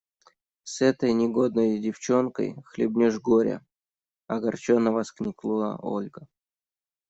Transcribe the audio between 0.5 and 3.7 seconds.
С этой негодной девчонкой хлебнешь горя!–